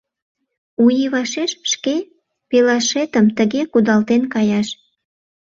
[0.81, 1.95] У ий вашеш шке
[2.49, 4.67] пелашетым тыге кудалтен каяш...